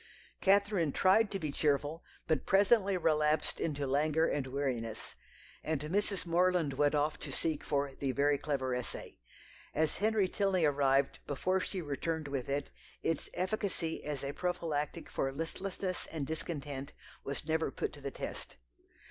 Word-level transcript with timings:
Catherine 0.41 0.91
tried 0.91 1.29
to 1.29 1.37
be 1.37 1.51
cheerful, 1.51 2.03
but 2.25 2.47
presently 2.47 2.97
relapsed 2.97 3.59
into 3.59 3.85
languor 3.85 4.25
and 4.25 4.47
weariness; 4.47 5.13
and 5.63 5.79
Mrs. 5.79 6.25
Morland 6.25 6.73
went 6.73 6.95
off 6.95 7.19
to 7.19 7.31
seek 7.31 7.63
for 7.63 7.91
the 7.93 8.11
"very 8.11 8.39
clever 8.39 8.73
essay." 8.73 9.19
As 9.75 9.97
Henry 9.97 10.27
Tilney 10.27 10.65
arrived 10.65 11.19
before 11.27 11.59
she 11.59 11.83
returned 11.83 12.27
with 12.27 12.49
it, 12.49 12.71
its 13.03 13.29
efficacy 13.35 14.03
as 14.03 14.23
a 14.23 14.33
prophylactic 14.33 15.07
for 15.07 15.31
listlessness 15.31 16.07
and 16.07 16.25
discontent 16.25 16.93
was 17.23 17.47
never 17.47 17.69
put 17.69 17.93
to 17.93 18.01
the 18.01 18.09
test. 18.09 18.57